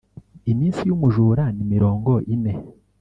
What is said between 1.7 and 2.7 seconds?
mirongo ine.